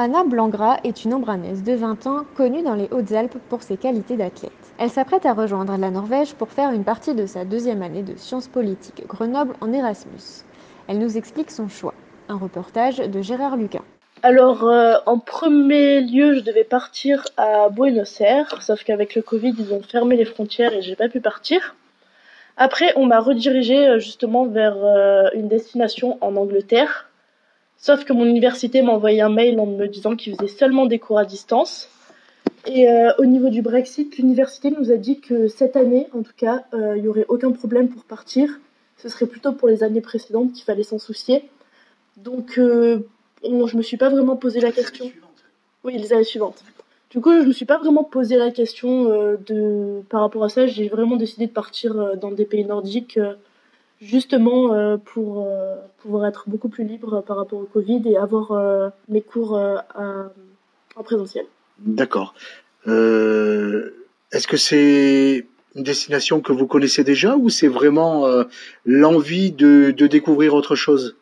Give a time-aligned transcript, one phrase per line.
[0.00, 4.16] Anna Blangras est une embranaise de 20 ans connue dans les Hautes-Alpes pour ses qualités
[4.16, 4.50] d'athlète.
[4.78, 8.16] Elle s'apprête à rejoindre la Norvège pour faire une partie de sa deuxième année de
[8.16, 10.46] sciences politiques Grenoble en Erasmus.
[10.88, 11.92] Elle nous explique son choix.
[12.30, 13.82] Un reportage de Gérard Lucas.
[14.22, 19.54] Alors, euh, en premier lieu, je devais partir à Buenos Aires, sauf qu'avec le Covid,
[19.58, 21.76] ils ont fermé les frontières et j'ai pas pu partir.
[22.56, 27.09] Après, on m'a redirigé euh, justement vers euh, une destination en Angleterre,
[27.80, 31.00] sauf que mon université m'a envoyé un mail en me disant qu'ils faisaient seulement des
[31.00, 31.88] cours à distance.
[32.66, 32.86] Et
[33.18, 37.02] au niveau du Brexit, l'université nous a dit que cette année, en tout cas, il
[37.02, 38.60] y aurait aucun problème pour partir.
[38.98, 41.48] Ce serait plutôt pour les années précédentes qu'il fallait s'en soucier.
[42.18, 42.60] Donc,
[43.42, 45.10] Bon, je me suis pas vraiment posé la question.
[45.82, 46.62] Oui, les années suivantes.
[47.10, 50.48] Du coup, je me suis pas vraiment posé la question euh, de par rapport à
[50.48, 50.66] ça.
[50.66, 53.18] J'ai vraiment décidé de partir euh, dans des pays nordiques,
[54.00, 55.46] euh, justement pour
[55.98, 61.46] pouvoir être beaucoup plus libre par rapport au Covid et avoir mes cours en présentiel.
[61.78, 62.34] D'accord.
[62.86, 68.26] Est-ce que c'est une destination que vous connaissez déjà ou c'est vraiment
[68.84, 71.16] l'envie de, de découvrir autre chose?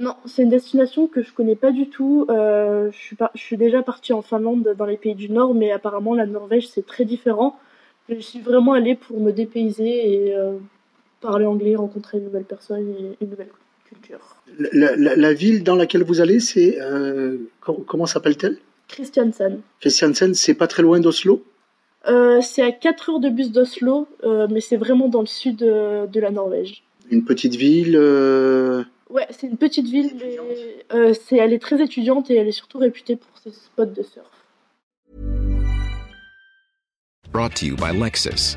[0.00, 2.26] Non, c'est une destination que je connais pas du tout.
[2.28, 5.70] Euh, je, suis je suis déjà partie en Finlande, dans les pays du Nord, mais
[5.70, 7.58] apparemment la Norvège c'est très différent.
[8.08, 10.56] Je suis vraiment allée pour me dépayser et euh,
[11.26, 13.48] parler anglais, rencontrer une nouvelle personne et une nouvelle
[13.84, 14.36] culture.
[14.72, 18.58] La, ville dans laquelle vous allez, c'est euh, comment s'appelle-t-elle?
[18.88, 19.60] Christiansen.
[19.80, 21.42] Christiansen, c'est pas très loin d'Oslo?
[22.42, 24.06] C'est à 4 heures de bus d'Oslo,
[24.50, 26.82] mais c'est vraiment dans le sud de la Norvège.
[27.10, 27.96] Une petite ville
[29.14, 30.36] Ouais, c'est une petite ville, mais
[30.92, 34.02] euh, c'est, elle est très étudiante et elle est surtout réputée pour ses spots de
[34.02, 34.26] surf.
[37.30, 38.56] Brought to you by Lexus.